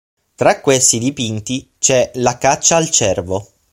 [0.33, 3.47] Tra questi dipinti c'è la "Caccia al cervo".